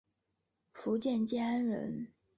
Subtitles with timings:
[0.73, 2.07] 福建建安人。